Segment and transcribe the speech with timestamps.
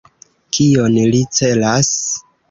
[0.57, 1.91] Kion li celas?